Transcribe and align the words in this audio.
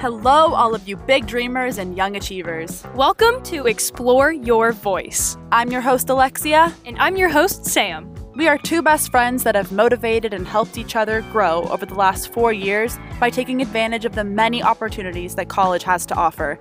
Hello, 0.00 0.54
all 0.54 0.74
of 0.74 0.88
you 0.88 0.96
big 0.96 1.26
dreamers 1.26 1.76
and 1.76 1.94
young 1.94 2.16
achievers. 2.16 2.82
Welcome 2.94 3.42
to 3.42 3.66
Explore 3.66 4.32
Your 4.32 4.72
Voice. 4.72 5.36
I'm 5.52 5.70
your 5.70 5.82
host, 5.82 6.08
Alexia. 6.08 6.74
And 6.86 6.96
I'm 6.98 7.18
your 7.18 7.28
host, 7.28 7.66
Sam. 7.66 8.10
We 8.34 8.48
are 8.48 8.56
two 8.56 8.80
best 8.80 9.10
friends 9.10 9.42
that 9.42 9.54
have 9.54 9.72
motivated 9.72 10.32
and 10.32 10.48
helped 10.48 10.78
each 10.78 10.96
other 10.96 11.20
grow 11.32 11.64
over 11.64 11.84
the 11.84 11.96
last 11.96 12.32
four 12.32 12.50
years 12.50 12.98
by 13.20 13.28
taking 13.28 13.60
advantage 13.60 14.06
of 14.06 14.14
the 14.14 14.24
many 14.24 14.62
opportunities 14.62 15.34
that 15.34 15.50
college 15.50 15.82
has 15.82 16.06
to 16.06 16.14
offer. 16.14 16.58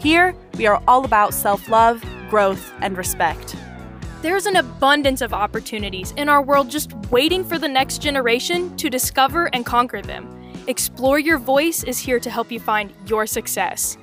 Here, 0.00 0.34
we 0.58 0.66
are 0.66 0.82
all 0.88 1.04
about 1.04 1.32
self 1.32 1.68
love, 1.68 2.04
growth, 2.28 2.72
and 2.80 2.98
respect. 2.98 3.54
There's 4.20 4.46
an 4.46 4.56
abundance 4.56 5.20
of 5.20 5.32
opportunities 5.32 6.10
in 6.16 6.28
our 6.28 6.42
world 6.42 6.68
just 6.68 6.92
waiting 7.12 7.44
for 7.44 7.56
the 7.56 7.68
next 7.68 8.02
generation 8.02 8.76
to 8.78 8.90
discover 8.90 9.48
and 9.52 9.64
conquer 9.64 10.02
them. 10.02 10.39
Explore 10.70 11.18
Your 11.18 11.38
Voice 11.38 11.82
is 11.82 11.98
here 11.98 12.20
to 12.20 12.30
help 12.30 12.52
you 12.52 12.60
find 12.60 12.92
your 13.04 13.26
success. 13.26 13.98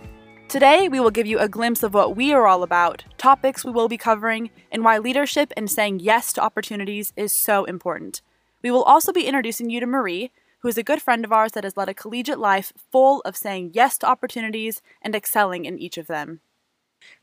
Today, 0.49 0.89
we 0.89 0.99
will 0.99 1.11
give 1.11 1.25
you 1.25 1.39
a 1.39 1.47
glimpse 1.47 1.81
of 1.81 1.93
what 1.93 2.17
we 2.17 2.33
are 2.33 2.45
all 2.45 2.61
about, 2.61 3.05
topics 3.17 3.63
we 3.63 3.71
will 3.71 3.87
be 3.87 3.97
covering, 3.97 4.49
and 4.69 4.83
why 4.83 4.97
leadership 4.97 5.53
and 5.55 5.71
saying 5.71 6.01
yes 6.01 6.33
to 6.33 6.41
opportunities 6.41 7.13
is 7.15 7.31
so 7.31 7.63
important. 7.63 8.21
We 8.61 8.69
will 8.69 8.83
also 8.83 9.13
be 9.13 9.27
introducing 9.27 9.69
you 9.69 9.79
to 9.79 9.87
Marie, 9.87 10.29
who 10.59 10.67
is 10.67 10.77
a 10.77 10.83
good 10.83 11.01
friend 11.01 11.23
of 11.23 11.31
ours 11.31 11.53
that 11.53 11.63
has 11.63 11.77
led 11.77 11.87
a 11.87 11.93
collegiate 11.93 12.37
life 12.37 12.73
full 12.91 13.21
of 13.21 13.37
saying 13.37 13.71
yes 13.73 13.97
to 13.99 14.07
opportunities 14.07 14.81
and 15.01 15.15
excelling 15.15 15.63
in 15.63 15.79
each 15.79 15.97
of 15.97 16.07
them. 16.07 16.41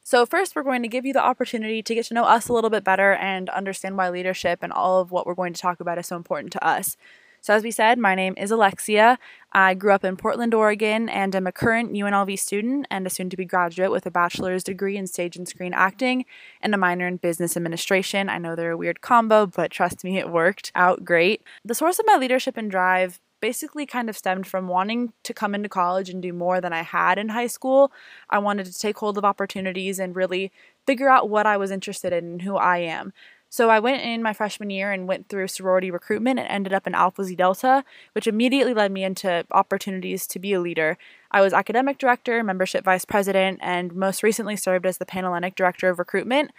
So, 0.02 0.24
first, 0.24 0.56
we're 0.56 0.62
going 0.62 0.80
to 0.80 0.88
give 0.88 1.04
you 1.04 1.12
the 1.12 1.22
opportunity 1.22 1.82
to 1.82 1.94
get 1.94 2.06
to 2.06 2.14
know 2.14 2.24
us 2.24 2.48
a 2.48 2.54
little 2.54 2.70
bit 2.70 2.82
better 2.82 3.12
and 3.12 3.50
understand 3.50 3.98
why 3.98 4.08
leadership 4.08 4.60
and 4.62 4.72
all 4.72 5.02
of 5.02 5.10
what 5.10 5.26
we're 5.26 5.34
going 5.34 5.52
to 5.52 5.60
talk 5.60 5.80
about 5.80 5.98
is 5.98 6.06
so 6.06 6.16
important 6.16 6.50
to 6.54 6.66
us. 6.66 6.96
So, 7.44 7.52
as 7.52 7.62
we 7.62 7.72
said, 7.72 7.98
my 7.98 8.14
name 8.14 8.32
is 8.38 8.50
Alexia. 8.50 9.18
I 9.52 9.74
grew 9.74 9.92
up 9.92 10.02
in 10.02 10.16
Portland, 10.16 10.54
Oregon, 10.54 11.10
and 11.10 11.34
I'm 11.34 11.46
a 11.46 11.52
current 11.52 11.92
UNLV 11.92 12.38
student 12.38 12.86
and 12.90 13.06
a 13.06 13.10
soon 13.10 13.28
to 13.28 13.36
be 13.36 13.44
graduate 13.44 13.90
with 13.90 14.06
a 14.06 14.10
bachelor's 14.10 14.64
degree 14.64 14.96
in 14.96 15.06
stage 15.06 15.36
and 15.36 15.46
screen 15.46 15.74
acting 15.74 16.24
and 16.62 16.74
a 16.74 16.78
minor 16.78 17.06
in 17.06 17.18
business 17.18 17.54
administration. 17.54 18.30
I 18.30 18.38
know 18.38 18.56
they're 18.56 18.70
a 18.70 18.78
weird 18.78 19.02
combo, 19.02 19.44
but 19.44 19.70
trust 19.70 20.04
me, 20.04 20.16
it 20.16 20.30
worked 20.30 20.72
out 20.74 21.04
great. 21.04 21.42
The 21.66 21.74
source 21.74 21.98
of 21.98 22.06
my 22.06 22.16
leadership 22.16 22.56
and 22.56 22.70
drive 22.70 23.20
basically 23.40 23.84
kind 23.84 24.08
of 24.08 24.16
stemmed 24.16 24.46
from 24.46 24.66
wanting 24.66 25.12
to 25.22 25.34
come 25.34 25.54
into 25.54 25.68
college 25.68 26.08
and 26.08 26.22
do 26.22 26.32
more 26.32 26.62
than 26.62 26.72
I 26.72 26.80
had 26.80 27.18
in 27.18 27.28
high 27.28 27.48
school. 27.48 27.92
I 28.30 28.38
wanted 28.38 28.64
to 28.64 28.78
take 28.78 28.96
hold 28.96 29.18
of 29.18 29.24
opportunities 29.26 29.98
and 29.98 30.16
really 30.16 30.50
figure 30.86 31.10
out 31.10 31.28
what 31.28 31.44
I 31.44 31.58
was 31.58 31.70
interested 31.70 32.14
in 32.14 32.24
and 32.24 32.42
who 32.42 32.56
I 32.56 32.78
am. 32.78 33.12
So 33.54 33.70
I 33.70 33.78
went 33.78 34.02
in 34.02 34.20
my 34.20 34.32
freshman 34.32 34.70
year 34.70 34.90
and 34.90 35.06
went 35.06 35.28
through 35.28 35.46
sorority 35.46 35.88
recruitment 35.88 36.40
and 36.40 36.48
ended 36.48 36.72
up 36.72 36.88
in 36.88 36.94
Alpha 36.96 37.24
Xi 37.24 37.36
Delta, 37.36 37.84
which 38.10 38.26
immediately 38.26 38.74
led 38.74 38.90
me 38.90 39.04
into 39.04 39.46
opportunities 39.52 40.26
to 40.26 40.40
be 40.40 40.54
a 40.54 40.60
leader. 40.60 40.98
I 41.30 41.40
was 41.40 41.52
academic 41.52 41.98
director, 41.98 42.42
membership 42.42 42.82
vice 42.82 43.04
president, 43.04 43.60
and 43.62 43.94
most 43.94 44.24
recently 44.24 44.56
served 44.56 44.86
as 44.86 44.98
the 44.98 45.06
Panhellenic 45.06 45.54
director 45.54 45.88
of 45.88 46.00
recruitment. 46.00 46.50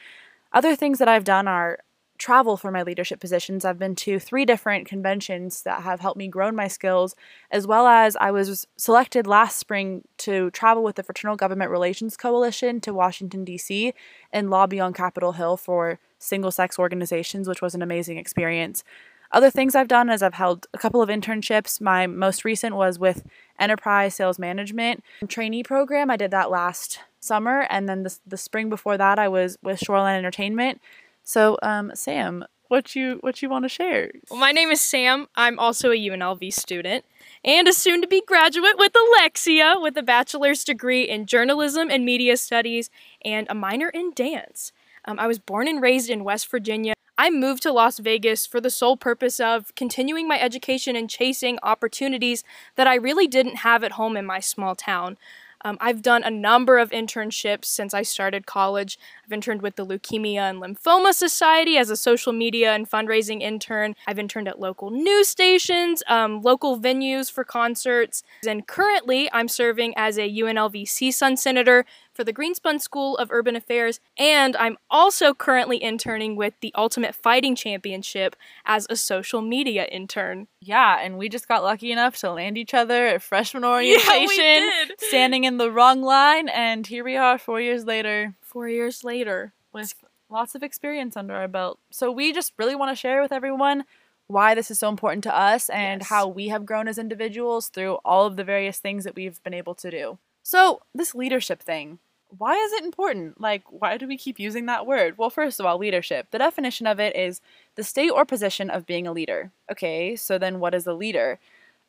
Other 0.54 0.74
things 0.74 1.00
that 1.00 1.10
I've 1.10 1.26
done 1.26 1.50
are 1.50 1.80
travel 2.18 2.58
for 2.58 2.72
my 2.72 2.84
leadership 2.84 3.20
positions. 3.20 3.66
I've 3.66 3.80
been 3.80 3.96
to 3.96 4.20
three 4.20 4.46
different 4.46 4.88
conventions 4.88 5.64
that 5.64 5.82
have 5.82 6.00
helped 6.00 6.18
me 6.18 6.28
grow 6.28 6.52
my 6.52 6.68
skills, 6.68 7.16
as 7.52 7.68
well 7.68 7.88
as 7.88 8.16
I 8.18 8.32
was 8.32 8.68
selected 8.78 9.28
last 9.28 9.58
spring 9.58 10.04
to 10.20 10.50
travel 10.52 10.84
with 10.84 10.96
the 10.96 11.04
Fraternal 11.04 11.36
Government 11.36 11.72
Relations 11.72 12.16
Coalition 12.16 12.80
to 12.82 12.94
Washington, 12.94 13.44
D.C., 13.44 13.94
and 14.32 14.50
lobby 14.50 14.80
on 14.80 14.94
Capitol 14.94 15.34
Hill 15.34 15.58
for 15.58 16.00
single 16.20 16.52
sex 16.52 16.80
organizations, 16.80 17.48
which 17.48 17.62
was 17.62 17.76
an 17.76 17.82
amazing 17.82 18.18
experience. 18.18 18.84
Other 19.32 19.50
things 19.50 19.76
I've 19.76 19.88
done 19.88 20.10
is 20.10 20.22
I've 20.22 20.36
held 20.36 20.68
a 20.74 20.78
couple 20.78 21.02
of 21.02 21.10
internships. 21.10 21.82
My 21.82 22.08
most 22.08 22.46
recent 22.46 22.76
was 22.76 23.00
with 23.00 23.26
Enterprise 23.60 24.16
Sales 24.16 24.40
Management 24.40 25.04
trainee 25.28 25.64
program. 25.64 26.10
I 26.10 26.16
did 26.16 26.32
that 26.32 26.52
last 26.52 27.00
summer, 27.20 27.62
and 27.70 27.90
then 27.90 28.04
the, 28.04 28.18
the 28.26 28.38
spring 28.38 28.70
before 28.70 28.98
that, 28.98 29.20
I 29.20 29.28
was 29.28 29.58
with 29.62 29.80
Shoreline 29.80 30.18
Entertainment 30.18 30.80
so, 31.26 31.58
um, 31.62 31.92
Sam, 31.96 32.46
what 32.68 32.96
you 32.96 33.18
what 33.22 33.42
you 33.42 33.50
want 33.50 33.66
to 33.66 33.70
share? 33.70 34.12
Well, 34.30 34.40
my 34.40 34.52
name 34.52 34.70
is 34.70 34.80
Sam. 34.80 35.28
I'm 35.36 35.60
also 35.60 35.92
a 35.92 35.98
UNLV 35.98 36.54
student 36.54 37.04
and 37.44 37.68
a 37.68 37.74
soon-to-be 37.74 38.24
graduate 38.28 38.78
with 38.78 38.94
Alexia 38.96 39.76
with 39.80 39.98
a 39.98 40.04
bachelor's 40.04 40.64
degree 40.64 41.04
in 41.04 41.26
journalism 41.26 41.90
and 41.90 42.06
media 42.06 42.38
studies 42.38 42.90
and 43.24 43.48
a 43.50 43.56
minor 43.56 43.90
in 43.90 44.14
dance. 44.14 44.72
Um, 45.06 45.20
I 45.20 45.28
was 45.28 45.40
born 45.40 45.68
and 45.68 45.82
raised 45.82 46.10
in 46.10 46.24
West 46.24 46.50
Virginia. 46.50 46.94
I 47.18 47.30
moved 47.30 47.64
to 47.64 47.72
Las 47.72 48.00
Vegas 48.00 48.46
for 48.46 48.60
the 48.60 48.70
sole 48.70 48.98
purpose 48.98 49.40
of 49.40 49.74
continuing 49.76 50.28
my 50.28 50.40
education 50.40 50.96
and 50.96 51.10
chasing 51.10 51.58
opportunities 51.64 52.44
that 52.76 52.88
I 52.88 52.96
really 52.96 53.28
didn't 53.28 53.58
have 53.58 53.84
at 53.84 53.94
home 53.94 54.18
in 54.18 54.26
my 54.26 54.40
small 54.40 54.76
town. 54.76 55.18
Um, 55.66 55.80
I've 55.82 56.04
done 56.04 56.24
a 56.24 56.30
number 56.30 56.78
of 56.78 56.92
internships 56.92 57.66
since 57.66 57.96
I 57.96 58.04
started 58.04 58.46
college. 58.46 59.00
I've 59.26 59.34
interned 59.34 59.64
with 59.64 59.78
the 59.78 59.86
Leukemia 59.86 60.48
and 60.48 60.62
Lymphoma 60.62 61.12
Society 61.12 61.76
as 61.76 61.90
a 61.90 61.98
social 61.98 62.32
media 62.34 62.74
and 62.74 62.88
fundraising 62.88 63.42
intern. 63.42 63.96
I've 64.06 64.20
interned 64.20 64.48
at 64.48 64.60
local 64.60 64.92
news 64.92 65.28
stations, 65.28 66.04
um, 66.08 66.44
local 66.44 66.80
venues 66.80 67.32
for 67.32 67.44
concerts, 67.44 68.22
and 68.48 68.68
currently 68.68 69.28
I'm 69.34 69.48
serving 69.48 69.96
as 69.98 70.20
a 70.20 70.30
UNLV 70.30 70.84
CSUN 70.84 71.36
senator 71.36 71.84
for 72.16 72.24
the 72.24 72.34
Greenspun 72.34 72.82
School 72.82 73.18
of 73.18 73.30
Urban 73.32 73.56
Affairs, 73.56 74.00
and 74.18 74.56
I'm 74.56 74.78
also 74.90 75.34
currently 75.34 75.84
interning 75.84 76.36
with 76.36 76.54
the 76.62 76.72
Ultimate 76.76 77.14
Fighting 77.14 77.56
Championship 77.56 78.36
as 78.66 78.88
a 78.90 78.96
social 78.96 79.42
media 79.42 79.86
intern. 79.86 80.48
Yeah, 80.62 81.00
and 81.02 81.18
we 81.18 81.30
just 81.30 81.48
got 81.48 81.64
lucky 81.64 81.92
enough 81.92 82.18
to 82.20 82.32
land 82.32 82.58
each 82.58 82.74
other 82.74 83.08
at 83.08 83.22
freshman 83.22 83.66
orientation, 83.66 84.34
yeah, 84.40 84.86
standing 84.98 85.44
in 85.44 85.58
the 85.58 85.72
wrong 85.72 86.02
line, 86.02 86.48
and 86.50 86.88
here 86.88 87.04
we 87.04 87.18
are 87.18 87.38
four 87.38 87.60
years 87.60 87.86
later. 87.86 88.36
Four 88.42 88.70
years 88.70 89.04
later. 89.04 89.54
With 89.74 89.94
lots 90.30 90.56
of 90.56 90.64
experience 90.64 91.18
under 91.18 91.36
our 91.36 91.48
belt. 91.48 91.80
So 91.92 92.12
we 92.12 92.32
just 92.34 92.54
really 92.58 92.76
want 92.76 92.92
to 92.92 93.00
share 93.00 93.22
with 93.22 93.32
everyone 93.32 93.84
why 94.28 94.56
this 94.56 94.72
is 94.72 94.80
so 94.80 94.90
important 94.90 95.24
to 95.24 95.38
us 95.38 95.70
and 95.70 96.02
yes. 96.02 96.10
how 96.10 96.28
we 96.28 96.48
have 96.48 96.66
grown 96.66 96.88
as 96.88 96.98
individuals 96.98 97.70
through 97.70 97.96
all 98.04 98.26
of 98.26 98.38
the 98.38 98.44
various 98.44 98.80
things 98.80 99.04
that 99.04 99.16
we've 99.16 99.42
been 99.44 99.54
able 99.54 99.76
to 99.76 99.92
do. 99.92 100.18
So, 100.42 100.82
this 100.94 101.16
leadership 101.16 101.62
thing, 101.62 102.00
why 102.38 102.56
is 102.56 102.74
it 102.74 102.84
important? 102.84 103.40
Like, 103.40 103.64
why 103.70 103.98
do 103.98 104.08
we 104.08 104.18
keep 104.18 104.40
using 104.40 104.66
that 104.66 104.86
word? 104.86 105.18
Well, 105.18 105.30
first 105.30 105.60
of 105.60 105.66
all, 105.66 105.78
leadership. 105.78 106.28
The 106.32 106.40
definition 106.40 106.88
of 106.88 107.00
it 107.00 107.16
is 107.16 107.42
the 107.76 107.84
state 107.84 108.10
or 108.10 108.26
position 108.26 108.70
of 108.70 108.86
being 108.86 109.08
a 109.08 109.12
leader. 109.12 109.52
Okay, 109.72 110.16
so 110.16 110.38
then 110.38 110.60
what 110.60 110.74
is 110.74 110.88
a 110.88 110.94
leader? 110.94 111.40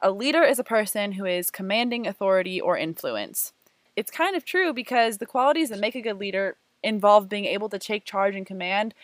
A 0.01 0.11
leader 0.11 0.43
is 0.43 0.59
a 0.59 0.65
person 0.65 1.12
who 1.12 1.25
is 1.25 1.51
commanding 1.51 2.06
authority 2.06 2.61
or 2.61 2.77
influence. 2.77 3.53
It's 3.95 4.11
kind 4.11 4.37
of 4.37 4.45
true 4.45 4.73
because 4.73 5.19
the 5.19 5.27
qualities 5.27 5.71
that 5.71 5.81
make 5.81 5.95
a 5.95 6.03
good 6.03 6.19
leader 6.19 6.56
involve 6.83 7.29
being 7.29 7.47
able 7.47 7.69
to 7.71 7.79
take 7.79 8.05
charge 8.05 8.37
and 8.37 8.47
command, 8.47 8.95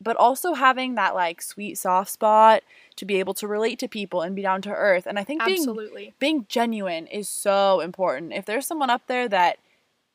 but 0.00 0.16
also 0.16 0.54
having 0.54 0.96
that 0.96 1.14
like 1.14 1.40
sweet 1.40 1.78
soft 1.78 2.10
spot 2.10 2.62
to 2.96 3.04
be 3.04 3.20
able 3.20 3.34
to 3.34 3.46
relate 3.46 3.78
to 3.78 3.88
people 3.88 4.22
and 4.22 4.34
be 4.34 4.42
down 4.42 4.60
to 4.62 4.70
earth. 4.70 5.06
And 5.06 5.18
I 5.18 5.24
think 5.24 5.44
being 5.44 5.58
Absolutely. 5.58 6.14
being 6.18 6.46
genuine 6.48 7.06
is 7.06 7.28
so 7.28 7.80
important. 7.80 8.32
If 8.32 8.44
there's 8.44 8.66
someone 8.66 8.90
up 8.90 9.06
there 9.06 9.28
that 9.28 9.58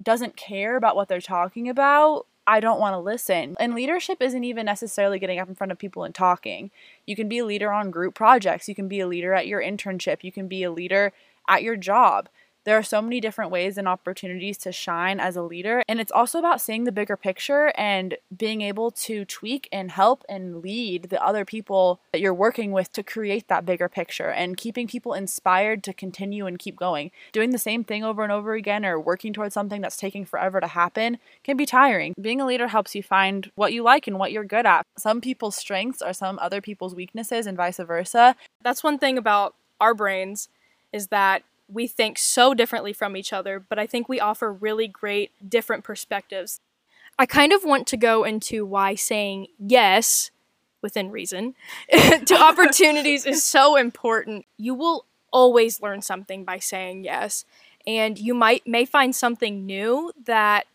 doesn't 0.01 0.35
care 0.35 0.75
about 0.75 0.95
what 0.95 1.07
they're 1.07 1.21
talking 1.21 1.69
about, 1.69 2.27
I 2.47 2.59
don't 2.59 2.79
want 2.79 2.93
to 2.93 2.99
listen. 2.99 3.55
And 3.59 3.73
leadership 3.73 4.21
isn't 4.21 4.43
even 4.43 4.65
necessarily 4.65 5.17
getting 5.17 5.39
up 5.39 5.49
in 5.49 5.55
front 5.55 5.71
of 5.71 5.79
people 5.79 6.03
and 6.03 6.13
talking. 6.13 6.69
You 7.05 7.15
can 7.15 7.27
be 7.27 7.39
a 7.39 7.45
leader 7.45 7.71
on 7.71 7.91
group 7.91 8.13
projects, 8.13 8.69
you 8.69 8.75
can 8.75 8.87
be 8.87 8.99
a 8.99 9.07
leader 9.07 9.33
at 9.33 9.47
your 9.47 9.61
internship, 9.61 10.23
you 10.23 10.31
can 10.31 10.47
be 10.47 10.63
a 10.63 10.71
leader 10.71 11.11
at 11.47 11.63
your 11.63 11.75
job. 11.75 12.29
There 12.65 12.77
are 12.77 12.83
so 12.83 13.01
many 13.01 13.21
different 13.21 13.51
ways 13.51 13.77
and 13.77 13.87
opportunities 13.87 14.57
to 14.59 14.71
shine 14.71 15.19
as 15.19 15.35
a 15.35 15.43
leader. 15.43 15.83
And 15.87 15.99
it's 15.99 16.11
also 16.11 16.39
about 16.39 16.61
seeing 16.61 16.83
the 16.83 16.91
bigger 16.91 17.15
picture 17.15 17.71
and 17.75 18.17
being 18.35 18.61
able 18.61 18.89
to 18.91 19.23
tweak 19.25 19.69
and 19.71 19.91
help 19.91 20.25
and 20.27 20.61
lead 20.61 21.03
the 21.03 21.23
other 21.23 21.45
people 21.45 21.99
that 22.11 22.21
you're 22.21 22.33
working 22.33 22.71
with 22.71 22.91
to 22.93 23.03
create 23.03 23.47
that 23.47 23.65
bigger 23.65 23.87
picture 23.87 24.31
and 24.31 24.57
keeping 24.57 24.87
people 24.87 25.13
inspired 25.13 25.83
to 25.83 25.93
continue 25.93 26.47
and 26.47 26.57
keep 26.57 26.75
going. 26.75 27.11
Doing 27.31 27.51
the 27.51 27.59
same 27.59 27.83
thing 27.83 28.03
over 28.03 28.23
and 28.23 28.31
over 28.31 28.55
again 28.55 28.83
or 28.83 28.99
working 28.99 29.31
towards 29.31 29.53
something 29.53 29.81
that's 29.81 29.97
taking 29.97 30.25
forever 30.25 30.59
to 30.59 30.67
happen 30.67 31.19
can 31.43 31.57
be 31.57 31.67
tiring. 31.67 32.15
Being 32.19 32.41
a 32.41 32.47
leader 32.47 32.67
helps 32.67 32.95
you 32.95 33.03
find 33.03 33.51
what 33.53 33.73
you 33.73 33.83
like 33.83 34.07
and 34.07 34.17
what 34.17 34.31
you're 34.31 34.43
good 34.43 34.65
at. 34.65 34.87
Some 34.97 35.21
people's 35.21 35.55
strengths 35.55 36.01
are 36.01 36.13
some 36.13 36.39
other 36.39 36.61
people's 36.61 36.95
weaknesses 36.95 37.45
and 37.45 37.55
vice 37.55 37.77
versa. 37.77 38.35
That's 38.63 38.83
one 38.83 38.97
thing 38.97 39.19
about 39.19 39.53
our 39.79 39.93
brains 39.93 40.49
is 40.91 41.07
that 41.07 41.43
we 41.67 41.87
think 41.87 42.17
so 42.17 42.53
differently 42.53 42.93
from 42.93 43.15
each 43.17 43.33
other, 43.33 43.59
but 43.59 43.79
I 43.79 43.87
think 43.87 44.07
we 44.07 44.19
offer 44.19 44.51
really 44.51 44.87
great 44.87 45.31
different 45.47 45.83
perspectives. 45.83 46.59
I 47.17 47.25
kind 47.25 47.53
of 47.53 47.63
want 47.63 47.87
to 47.87 47.97
go 47.97 48.23
into 48.23 48.65
why 48.65 48.95
saying 48.95 49.47
yes 49.57 50.31
within 50.81 51.09
reason 51.09 51.55
to 51.91 52.35
opportunities 52.39 53.25
is 53.25 53.43
so 53.43 53.75
important. 53.75 54.45
You 54.57 54.73
will 54.73 55.05
always 55.31 55.81
learn 55.81 56.01
something 56.01 56.43
by 56.43 56.59
saying 56.59 57.03
yes, 57.03 57.45
and 57.87 58.17
you 58.19 58.33
might 58.33 58.67
may 58.67 58.85
find 58.85 59.15
something 59.15 59.65
new 59.65 60.11
that 60.25 60.65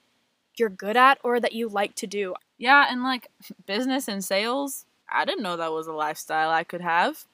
you're 0.56 0.69
good 0.69 0.96
at 0.96 1.19
or 1.22 1.40
that 1.40 1.52
you 1.52 1.69
like 1.69 1.94
to 1.96 2.06
do. 2.06 2.34
Yeah, 2.58 2.86
and 2.90 3.02
like 3.02 3.28
business 3.66 4.08
and 4.08 4.25
sales, 4.25 4.84
I 5.08 5.25
didn't 5.25 5.43
know 5.43 5.56
that 5.56 5.72
was 5.72 5.86
a 5.86 5.93
lifestyle 5.93 6.50
I 6.50 6.64
could 6.64 6.82
have 6.82 7.25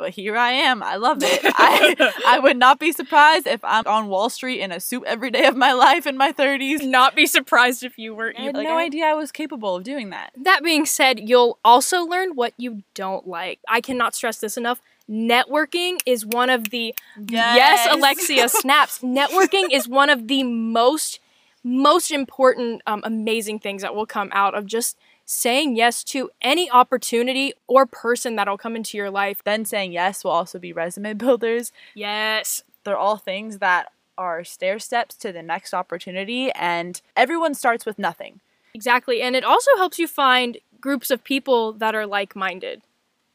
but 0.00 0.10
here 0.10 0.34
I 0.34 0.52
am. 0.52 0.82
I 0.82 0.96
love 0.96 1.18
it. 1.20 1.40
I, 1.44 2.12
I 2.26 2.38
would 2.38 2.56
not 2.56 2.80
be 2.80 2.90
surprised 2.90 3.46
if 3.46 3.62
I'm 3.62 3.86
on 3.86 4.08
Wall 4.08 4.30
Street 4.30 4.60
in 4.60 4.72
a 4.72 4.80
suit 4.80 5.04
every 5.06 5.30
day 5.30 5.44
of 5.44 5.54
my 5.56 5.72
life 5.74 6.06
in 6.06 6.16
my 6.16 6.32
30s. 6.32 6.82
Not 6.82 7.14
be 7.14 7.26
surprised 7.26 7.84
if 7.84 7.98
you 7.98 8.14
were. 8.14 8.32
I 8.36 8.44
had 8.44 8.56
like, 8.56 8.66
no 8.66 8.78
I- 8.78 8.84
idea 8.84 9.04
I 9.04 9.12
was 9.12 9.30
capable 9.30 9.76
of 9.76 9.84
doing 9.84 10.08
that. 10.08 10.32
That 10.38 10.64
being 10.64 10.86
said, 10.86 11.28
you'll 11.28 11.58
also 11.62 12.02
learn 12.02 12.30
what 12.34 12.54
you 12.56 12.82
don't 12.94 13.28
like. 13.28 13.60
I 13.68 13.82
cannot 13.82 14.14
stress 14.14 14.38
this 14.38 14.56
enough. 14.56 14.80
Networking 15.08 15.98
is 16.06 16.24
one 16.24 16.48
of 16.48 16.70
the 16.70 16.94
yes, 17.28 17.86
Alexia 17.90 18.48
snaps. 18.48 19.00
Networking 19.00 19.66
is 19.70 19.86
one 19.86 20.08
of 20.08 20.28
the 20.28 20.44
most 20.44 21.20
most 21.62 22.10
important 22.10 22.80
um, 22.86 23.02
amazing 23.04 23.58
things 23.58 23.82
that 23.82 23.94
will 23.94 24.06
come 24.06 24.30
out 24.32 24.54
of 24.54 24.64
just 24.64 24.96
saying 25.32 25.76
yes 25.76 26.02
to 26.02 26.28
any 26.42 26.68
opportunity 26.68 27.52
or 27.68 27.86
person 27.86 28.34
that'll 28.34 28.58
come 28.58 28.74
into 28.74 28.96
your 28.96 29.10
life. 29.10 29.44
Then 29.44 29.64
saying 29.64 29.92
yes 29.92 30.24
will 30.24 30.32
also 30.32 30.58
be 30.58 30.72
resume 30.72 31.14
builders. 31.14 31.70
Yes. 31.94 32.64
They're 32.82 32.98
all 32.98 33.16
things 33.16 33.58
that 33.58 33.92
are 34.18 34.42
stair 34.42 34.80
steps 34.80 35.14
to 35.14 35.30
the 35.30 35.40
next 35.42 35.72
opportunity, 35.72 36.50
and 36.52 37.00
everyone 37.16 37.54
starts 37.54 37.86
with 37.86 37.96
nothing. 37.98 38.40
Exactly. 38.74 39.22
And 39.22 39.36
it 39.36 39.44
also 39.44 39.70
helps 39.76 40.00
you 40.00 40.08
find 40.08 40.58
groups 40.80 41.12
of 41.12 41.22
people 41.22 41.72
that 41.74 41.94
are 41.94 42.06
like-minded. 42.06 42.82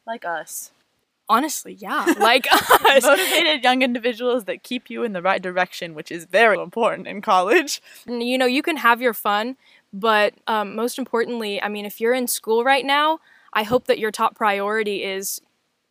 Like 0.06 0.26
us. 0.26 0.72
Honestly, 1.28 1.74
yeah, 1.74 2.14
like 2.20 2.48
us. 2.52 3.04
Motivated 3.04 3.64
young 3.64 3.82
individuals 3.82 4.46
that 4.46 4.64
keep 4.64 4.90
you 4.90 5.04
in 5.04 5.14
the 5.14 5.22
right 5.22 5.42
direction, 5.42 5.96
which 5.96 6.12
is 6.12 6.26
very 6.26 6.60
important 6.60 7.08
in 7.08 7.22
college. 7.22 7.82
You 8.08 8.38
know, 8.38 8.46
you 8.46 8.62
can 8.62 8.78
have 8.78 9.02
your 9.02 9.14
fun, 9.14 9.58
but 9.92 10.34
um, 10.48 10.76
most 10.76 10.98
importantly, 11.00 11.62
I 11.62 11.68
mean, 11.68 11.86
if 11.86 12.00
you're 12.00 12.14
in 12.14 12.28
school 12.28 12.64
right 12.64 12.86
now, 12.86 13.20
I 13.54 13.64
hope 13.64 13.86
that 13.88 14.00
your 14.00 14.12
top 14.12 14.36
priority 14.36 15.04
is 15.04 15.42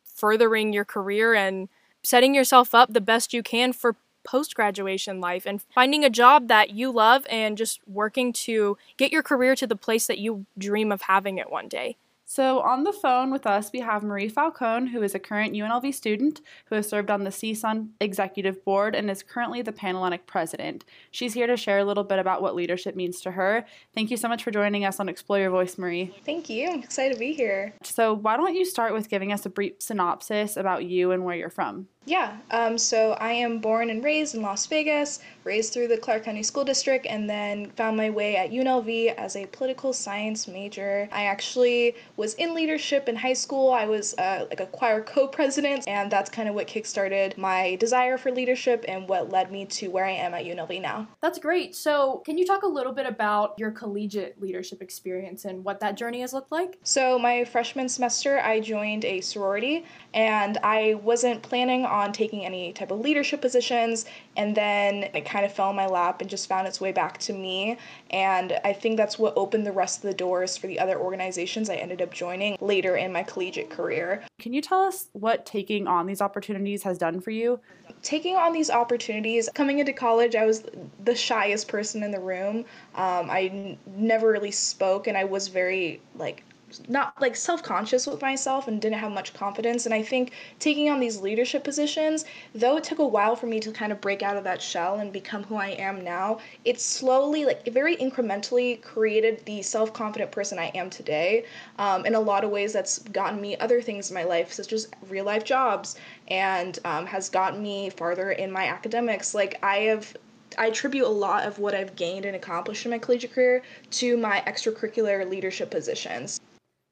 furthering 0.04 0.72
your 0.72 0.84
career 0.84 1.34
and 1.34 1.68
setting 2.02 2.34
yourself 2.34 2.74
up 2.74 2.92
the 2.92 3.00
best 3.00 3.32
you 3.32 3.42
can 3.42 3.72
for 3.72 3.96
post 4.24 4.54
graduation 4.54 5.20
life 5.20 5.44
and 5.46 5.62
finding 5.74 6.04
a 6.04 6.10
job 6.10 6.48
that 6.48 6.70
you 6.70 6.90
love 6.90 7.26
and 7.28 7.58
just 7.58 7.80
working 7.86 8.32
to 8.32 8.76
get 8.96 9.12
your 9.12 9.22
career 9.22 9.54
to 9.54 9.66
the 9.66 9.76
place 9.76 10.06
that 10.06 10.18
you 10.18 10.46
dream 10.56 10.90
of 10.90 11.02
having 11.02 11.38
it 11.38 11.50
one 11.50 11.68
day. 11.68 11.96
So, 12.34 12.62
on 12.62 12.82
the 12.82 12.92
phone 12.92 13.30
with 13.30 13.46
us, 13.46 13.70
we 13.72 13.78
have 13.78 14.02
Marie 14.02 14.28
Falcone, 14.28 14.90
who 14.90 15.04
is 15.04 15.14
a 15.14 15.20
current 15.20 15.54
UNLV 15.54 15.94
student 15.94 16.40
who 16.64 16.74
has 16.74 16.88
served 16.88 17.08
on 17.08 17.22
the 17.22 17.30
CSUN 17.30 17.90
executive 18.00 18.64
board 18.64 18.96
and 18.96 19.08
is 19.08 19.22
currently 19.22 19.62
the 19.62 19.70
Panhellenic 19.70 20.26
president. 20.26 20.84
She's 21.12 21.34
here 21.34 21.46
to 21.46 21.56
share 21.56 21.78
a 21.78 21.84
little 21.84 22.02
bit 22.02 22.18
about 22.18 22.42
what 22.42 22.56
leadership 22.56 22.96
means 22.96 23.20
to 23.20 23.30
her. 23.30 23.64
Thank 23.94 24.10
you 24.10 24.16
so 24.16 24.26
much 24.26 24.42
for 24.42 24.50
joining 24.50 24.84
us 24.84 24.98
on 24.98 25.08
Explore 25.08 25.38
Your 25.38 25.50
Voice, 25.50 25.78
Marie. 25.78 26.12
Thank 26.26 26.50
you. 26.50 26.70
I'm 26.70 26.82
excited 26.82 27.14
to 27.14 27.20
be 27.20 27.34
here. 27.34 27.72
So, 27.84 28.14
why 28.14 28.36
don't 28.36 28.56
you 28.56 28.64
start 28.64 28.94
with 28.94 29.08
giving 29.08 29.32
us 29.32 29.46
a 29.46 29.48
brief 29.48 29.74
synopsis 29.78 30.56
about 30.56 30.84
you 30.84 31.12
and 31.12 31.24
where 31.24 31.36
you're 31.36 31.50
from? 31.50 31.86
Yeah, 32.06 32.36
um, 32.50 32.76
so 32.76 33.12
I 33.12 33.32
am 33.32 33.58
born 33.60 33.88
and 33.88 34.04
raised 34.04 34.34
in 34.34 34.42
Las 34.42 34.66
Vegas, 34.66 35.20
raised 35.44 35.72
through 35.72 35.88
the 35.88 35.96
Clark 35.96 36.24
County 36.24 36.42
School 36.42 36.64
District, 36.64 37.06
and 37.06 37.28
then 37.28 37.70
found 37.70 37.96
my 37.96 38.10
way 38.10 38.36
at 38.36 38.50
UNLV 38.50 39.14
as 39.14 39.36
a 39.36 39.46
political 39.46 39.92
science 39.92 40.46
major. 40.46 41.08
I 41.12 41.24
actually 41.24 41.96
was 42.16 42.34
in 42.34 42.54
leadership 42.54 43.08
in 43.08 43.16
high 43.16 43.32
school. 43.32 43.72
I 43.72 43.86
was 43.86 44.14
uh, 44.18 44.46
like 44.50 44.60
a 44.60 44.66
choir 44.66 45.02
co 45.02 45.26
president, 45.26 45.88
and 45.88 46.10
that's 46.10 46.28
kind 46.28 46.48
of 46.48 46.54
what 46.54 46.66
kickstarted 46.66 47.38
my 47.38 47.76
desire 47.76 48.18
for 48.18 48.30
leadership 48.30 48.84
and 48.86 49.08
what 49.08 49.30
led 49.30 49.50
me 49.50 49.64
to 49.66 49.88
where 49.88 50.04
I 50.04 50.10
am 50.10 50.34
at 50.34 50.44
UNLV 50.44 50.82
now. 50.82 51.08
That's 51.22 51.38
great. 51.38 51.74
So, 51.74 52.22
can 52.26 52.36
you 52.36 52.44
talk 52.44 52.64
a 52.64 52.68
little 52.68 52.92
bit 52.92 53.06
about 53.06 53.54
your 53.58 53.70
collegiate 53.70 54.40
leadership 54.40 54.82
experience 54.82 55.46
and 55.46 55.64
what 55.64 55.80
that 55.80 55.96
journey 55.96 56.20
has 56.20 56.34
looked 56.34 56.52
like? 56.52 56.78
So, 56.82 57.18
my 57.18 57.44
freshman 57.44 57.88
semester, 57.88 58.40
I 58.40 58.60
joined 58.60 59.06
a 59.06 59.22
sorority, 59.22 59.84
and 60.12 60.58
I 60.62 60.94
wasn't 60.94 61.42
planning 61.42 61.86
on 61.94 62.12
taking 62.12 62.44
any 62.44 62.72
type 62.72 62.90
of 62.90 62.98
leadership 62.98 63.40
positions. 63.40 64.04
And 64.36 64.54
then 64.54 65.04
it 65.14 65.24
kind 65.24 65.44
of 65.44 65.52
fell 65.52 65.70
in 65.70 65.76
my 65.76 65.86
lap 65.86 66.20
and 66.20 66.28
just 66.28 66.48
found 66.48 66.66
its 66.66 66.80
way 66.80 66.90
back 66.90 67.18
to 67.18 67.32
me. 67.32 67.78
And 68.10 68.58
I 68.64 68.72
think 68.72 68.96
that's 68.96 69.16
what 69.16 69.32
opened 69.36 69.64
the 69.64 69.72
rest 69.72 69.98
of 69.98 70.02
the 70.02 70.14
doors 70.14 70.56
for 70.56 70.66
the 70.66 70.80
other 70.80 70.98
organizations 70.98 71.70
I 71.70 71.76
ended 71.76 72.02
up 72.02 72.12
joining 72.12 72.58
later 72.60 72.96
in 72.96 73.12
my 73.12 73.22
collegiate 73.22 73.70
career. 73.70 74.24
Can 74.40 74.52
you 74.52 74.60
tell 74.60 74.80
us 74.80 75.08
what 75.12 75.46
taking 75.46 75.86
on 75.86 76.06
these 76.06 76.20
opportunities 76.20 76.82
has 76.82 76.98
done 76.98 77.20
for 77.20 77.30
you? 77.30 77.60
taking 78.02 78.36
on 78.36 78.52
these 78.52 78.70
opportunities 78.70 79.48
coming 79.54 79.78
into 79.78 79.92
college 79.92 80.34
i 80.34 80.44
was 80.44 80.64
the 81.04 81.14
shyest 81.14 81.68
person 81.68 82.02
in 82.02 82.10
the 82.10 82.20
room 82.20 82.58
um, 82.94 83.30
i 83.30 83.50
n- 83.52 83.78
never 83.96 84.30
really 84.30 84.50
spoke 84.50 85.06
and 85.06 85.16
i 85.16 85.24
was 85.24 85.48
very 85.48 86.00
like 86.16 86.44
not 86.88 87.20
like 87.20 87.36
self-conscious 87.36 88.06
with 88.06 88.20
myself 88.22 88.68
and 88.68 88.80
didn't 88.80 88.98
have 88.98 89.12
much 89.12 89.34
confidence. 89.34 89.86
And 89.86 89.94
i 89.94 90.02
think 90.02 90.32
taking 90.58 90.90
on 90.90 91.00
these 91.00 91.20
leadership 91.20 91.64
positions 91.64 92.24
though 92.54 92.76
it 92.76 92.84
took 92.84 92.98
a 92.98 93.06
while 93.06 93.36
for 93.36 93.46
me 93.46 93.60
to 93.60 93.72
kind 93.72 93.92
of 93.92 94.00
break 94.00 94.22
out 94.22 94.36
of 94.36 94.44
that 94.44 94.60
shell 94.62 94.96
and 94.96 95.12
become 95.12 95.44
who 95.44 95.56
i 95.56 95.68
am 95.68 96.02
now 96.04 96.38
it 96.64 96.80
slowly 96.80 97.44
like 97.44 97.66
very 97.66 97.96
incrementally 97.96 98.80
created 98.82 99.44
the 99.46 99.62
self-confident 99.62 100.30
person 100.30 100.58
i 100.58 100.66
am 100.74 100.90
today. 100.90 101.44
Um, 101.78 102.06
in 102.06 102.14
a 102.14 102.20
lot 102.20 102.44
of 102.44 102.50
ways 102.50 102.72
that's 102.72 102.98
gotten 102.98 103.40
me 103.40 103.56
other 103.58 103.80
things 103.82 104.10
in 104.10 104.14
my 104.14 104.24
life 104.24 104.52
such 104.52 104.72
as 104.72 104.88
real 105.08 105.24
life 105.24 105.44
jobs 105.44 105.96
and 106.28 106.78
um, 106.84 107.06
has 107.06 107.28
gotten 107.28 107.62
me 107.62 107.90
farther 107.90 108.32
in 108.32 108.50
my 108.50 108.66
academics. 108.66 109.34
Like 109.34 109.58
i 109.62 109.76
have 109.78 110.14
I 110.56 110.66
attribute 110.66 111.04
a 111.04 111.08
lot 111.08 111.46
of 111.46 111.58
what 111.58 111.74
I've 111.74 111.96
gained 111.96 112.24
and 112.24 112.36
accomplished 112.36 112.84
in 112.84 112.90
my 112.90 112.98
collegiate 112.98 113.32
career 113.32 113.62
to 113.92 114.16
my 114.16 114.42
extracurricular 114.46 115.28
leadership 115.28 115.70
positions. 115.70 116.40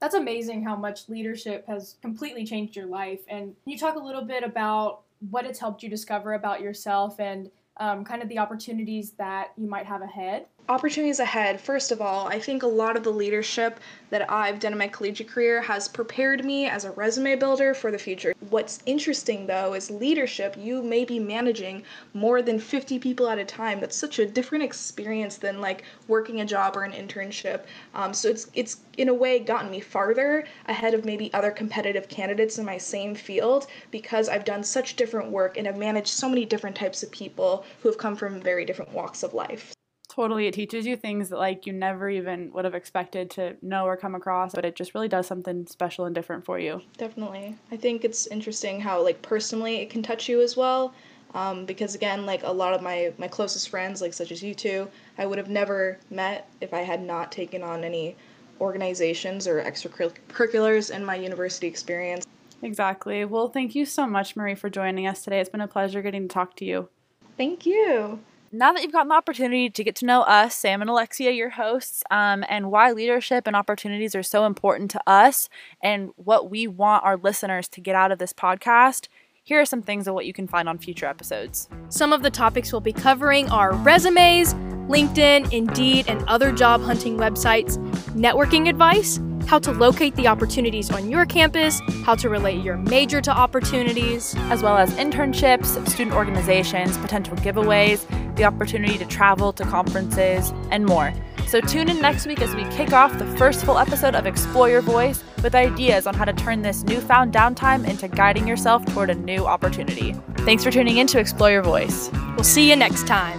That's 0.03 0.17
amazing 0.17 0.65
how 0.65 0.75
much 0.75 1.09
leadership 1.09 1.65
has 1.69 1.95
completely 2.03 2.45
changed 2.45 2.75
your 2.75 2.87
life. 2.87 3.21
And 3.29 3.55
can 3.63 3.73
you 3.73 3.79
talk 3.79 3.95
a 3.95 4.01
little 4.01 4.25
bit 4.25 4.43
about 4.43 5.03
what 5.31 5.47
it's 5.47 5.61
helped 5.61 5.81
you 5.85 5.89
discover 5.89 6.33
about 6.33 6.61
yourself 6.61 7.21
and 7.21 7.49
um, 7.77 8.05
kind 8.05 8.21
of 8.21 8.29
the 8.29 8.37
opportunities 8.37 9.13
that 9.13 9.53
you 9.57 9.69
might 9.69 9.87
have 9.87 10.03
ahead? 10.03 10.47
Opportunities 10.69 11.21
ahead. 11.21 11.61
First 11.61 11.93
of 11.93 12.01
all, 12.01 12.27
I 12.27 12.41
think 12.41 12.65
a 12.65 12.67
lot 12.67 12.97
of 12.97 13.05
the 13.05 13.13
leadership 13.13 13.79
that 14.11 14.29
I've 14.29 14.59
done 14.59 14.73
in 14.73 14.79
my 14.79 14.89
collegiate 14.89 15.29
career 15.29 15.63
has 15.63 15.87
prepared 15.87 16.45
me 16.45 16.67
as 16.67 16.85
a 16.85 16.91
resume 16.91 17.37
builder 17.37 17.73
for 17.73 17.93
the 17.93 17.99
future. 17.99 18.35
What's 18.53 18.81
interesting 18.85 19.47
though 19.47 19.73
is 19.73 19.91
leadership, 19.91 20.57
you 20.59 20.83
may 20.83 21.07
be 21.07 21.19
managing 21.19 21.85
more 22.13 22.43
than 22.43 22.59
50 22.59 22.99
people 22.99 23.27
at 23.27 23.39
a 23.39 23.47
time. 23.47 23.81
That's 23.81 23.97
such 23.97 24.19
a 24.19 24.27
different 24.27 24.63
experience 24.63 25.37
than 25.39 25.63
like 25.63 25.85
working 26.07 26.39
a 26.39 26.45
job 26.45 26.77
or 26.77 26.83
an 26.83 26.93
internship. 26.93 27.63
Um, 27.95 28.13
so 28.13 28.29
it's 28.29 28.51
it's 28.53 28.81
in 28.99 29.09
a 29.09 29.15
way 29.15 29.39
gotten 29.39 29.71
me 29.71 29.81
farther 29.81 30.45
ahead 30.67 30.93
of 30.93 31.07
maybe 31.07 31.33
other 31.33 31.51
competitive 31.51 32.11
candidates 32.11 32.59
in 32.59 32.67
my 32.67 32.77
same 32.77 33.15
field 33.15 33.69
because 33.91 34.29
I've 34.29 34.45
done 34.45 34.65
such 34.65 34.97
different 34.97 35.31
work 35.31 35.57
and 35.57 35.67
have 35.67 35.79
managed 35.79 36.09
so 36.09 36.29
many 36.29 36.45
different 36.45 36.77
types 36.77 37.03
of 37.03 37.11
people 37.11 37.65
who 37.81 37.89
have 37.89 37.97
come 37.97 38.17
from 38.17 38.39
very 38.39 38.67
different 38.67 38.93
walks 38.93 39.23
of 39.23 39.33
life. 39.33 39.73
Totally. 40.15 40.47
It 40.47 40.53
teaches 40.53 40.85
you 40.85 40.95
things 40.95 41.31
that 41.31 41.39
like 41.39 41.65
you 41.65 41.73
never 41.73 42.11
even 42.11 42.53
would 42.53 42.67
have 42.67 42.75
expected 42.75 43.31
to 43.31 43.57
know 43.63 43.87
or 43.87 43.97
come 43.97 44.15
across, 44.15 44.55
but 44.55 44.67
it 44.67 44.77
just 44.77 44.95
really 44.95 45.09
does 45.09 45.27
something 45.27 45.67
special 45.67 46.05
and 46.05 46.15
different 46.15 46.45
for 46.45 46.59
you. 46.59 46.83
Definitely. 46.99 47.57
I 47.71 47.79
think 47.79 48.05
it's 48.05 48.27
interesting 48.27 48.79
how 48.79 49.03
like 49.03 49.23
personally 49.23 49.77
it 49.77 49.89
can 49.89 50.03
touch 50.03 50.29
you 50.29 50.43
as 50.43 50.55
well. 50.55 50.93
Um, 51.33 51.65
because 51.65 51.95
again, 51.95 52.27
like 52.27 52.43
a 52.43 52.53
lot 52.53 52.75
of 52.75 52.83
my 52.83 53.15
my 53.17 53.27
closest 53.27 53.71
friends, 53.71 54.03
like 54.03 54.13
such 54.13 54.33
as 54.33 54.43
you 54.43 54.55
two, 54.55 54.87
I 55.17 55.25
would 55.25 55.39
have 55.39 55.49
never 55.49 55.99
met 56.11 56.47
if 56.61 56.75
I 56.75 56.81
had 56.81 57.03
not 57.03 57.33
taken 57.33 57.63
on 57.63 57.83
any 57.83 58.15
organizations 58.61 59.49
or 59.49 59.63
extracurriculars 59.63 60.95
in 60.95 61.07
my 61.07 61.15
university 61.15 61.67
experience. 61.67 62.27
Exactly. 62.61 63.25
Well, 63.25 63.49
thank 63.49 63.75
you 63.75 63.87
so 63.87 64.07
much, 64.07 64.37
Marie, 64.37 64.57
for 64.57 64.69
joining 64.69 65.07
us 65.07 65.25
today. 65.25 65.41
It's 65.41 65.49
been 65.49 65.63
a 65.63 65.67
pleasure 65.67 66.03
getting 66.03 66.29
to 66.29 66.35
talk 66.35 66.55
to 66.57 66.67
you. 66.67 66.91
Thank 67.39 67.65
you. 67.65 68.21
Now 68.55 68.75
that 68.75 68.83
you've 68.83 68.93
gotten 68.93 69.09
the 69.09 69.15
opportunity 69.15 69.71
to 69.71 69.83
get 69.83 69.97
to 69.97 70.05
know 70.05 70.21
us, 70.21 70.55
Sam 70.55 70.83
and 70.83 70.91
Alexia, 70.91 71.31
your 71.31 71.49
hosts, 71.49 72.05
um, 72.11 72.45
and 72.51 72.71
why 72.71 72.93
leadership 72.93 73.47
and 73.47 73.57
opportunities 73.57 74.15
are 74.15 74.23
so 74.23 74.45
important 74.45 74.91
to 74.91 75.01
us 75.07 75.49
and 75.83 76.11
what 76.17 76.51
we 76.51 76.67
want 76.67 77.03
our 77.03 77.17
listeners 77.17 77.67
to 77.71 77.81
get 77.81 77.95
out 77.95 78.13
of 78.13 78.19
this 78.19 78.35
podcast, 78.35 79.09
here 79.43 79.59
are 79.59 79.65
some 79.65 79.81
things 79.81 80.07
of 80.07 80.13
what 80.13 80.27
you 80.27 80.35
can 80.35 80.47
find 80.47 80.69
on 80.69 80.77
future 80.77 81.07
episodes. 81.07 81.67
Some 81.89 82.13
of 82.13 82.23
the 82.23 82.31
topics 82.31 82.73
we'll 82.73 82.83
be 82.83 82.93
covering 82.93 83.51
are 83.51 83.73
resumes, 83.73 84.53
LinkedIn, 84.87 85.51
Indeed, 85.51 86.07
and 86.07 86.23
other 86.29 86.53
job 86.53 86.83
hunting 86.83 87.17
websites, 87.17 87.79
networking 88.09 88.69
advice, 88.69 89.19
how 89.47 89.59
to 89.61 89.73
locate 89.73 90.15
the 90.17 90.29
opportunities 90.29 90.91
on 90.91 91.11
your 91.11 91.25
campus, 91.25 91.81
how 92.05 92.15
to 92.17 92.29
relate 92.29 92.63
your 92.63 92.77
major 92.77 93.23
to 93.23 93.31
opportunities, 93.31 94.35
as 94.51 94.63
well 94.63 94.77
as 94.77 94.93
internships, 94.97 95.89
student 95.89 96.15
organizations, 96.15 96.99
potential 96.99 97.37
giveaways, 97.39 98.07
the 98.37 98.45
opportunity 98.45 98.99
to 98.99 99.05
travel 99.07 99.53
to 99.55 99.65
conferences, 99.65 100.53
and 100.71 100.87
more. 100.87 101.13
So 101.47 101.61
tune 101.61 101.91
in 101.91 102.01
next 102.01 102.27
week 102.27 102.41
as 102.41 102.55
we 102.55 102.65
kick 102.71 102.93
off 102.93 103.19
the 103.19 103.27
first 103.37 103.65
full 103.65 103.79
episode 103.79 104.15
of 104.15 104.27
Explore 104.27 104.71
Your 104.71 104.81
Voice 104.81 105.23
with 105.43 105.55
ideas 105.55 106.07
on 106.07 106.15
how 106.15 106.25
to 106.25 106.33
turn 106.33 106.63
this 106.63 106.83
newfound 106.85 107.35
downtime 107.35 107.87
into 107.87 108.09
guiding 108.09 108.49
yourself 108.49 108.85
toward 108.87 109.11
a 109.11 109.15
new 109.15 109.45
opportunity. 109.45 110.15
Thanks 110.39 110.65
for 110.65 110.71
tuning 110.71 110.99
in 110.99 111.07
to 111.09 111.19
Explore 111.19 111.51
Your 111.51 111.63
Voice. 111.63 112.11
We'll 112.37 112.45
see 112.45 112.69
you 112.71 112.77
next 112.77 113.07
time. 113.07 113.39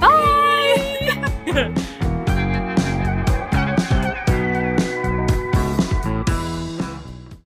Bye. 0.00 0.32